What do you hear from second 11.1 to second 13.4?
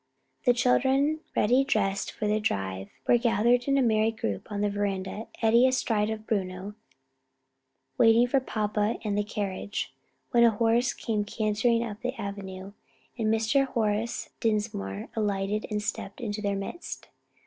cantering up the avenue, and